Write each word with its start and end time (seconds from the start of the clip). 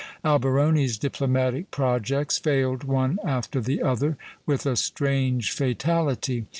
Alberoni's 0.25 0.97
diplomatic 0.97 1.69
projects 1.69 2.39
failed 2.39 2.83
one 2.85 3.19
after 3.23 3.61
the 3.61 3.83
other, 3.83 4.17
with 4.47 4.65
a 4.65 4.75
strange 4.75 5.51
fatality. 5.51 6.47